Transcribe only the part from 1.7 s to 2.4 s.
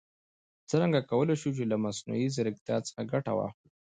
له مصنوعي